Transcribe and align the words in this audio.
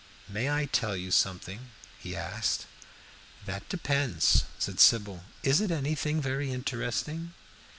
"May 0.27 0.49
I 0.49 0.65
tell 0.65 0.95
you 0.97 1.11
something?" 1.11 1.69
he 1.99 2.15
asked. 2.15 2.65
"That 3.45 3.69
depends," 3.69 4.45
said 4.57 4.79
Sybil. 4.79 5.23
"Is 5.43 5.61
it 5.61 5.69
anything 5.69 6.19
very 6.19 6.51
interesting?" 6.51 7.35